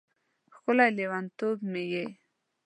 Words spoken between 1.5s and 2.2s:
مې یې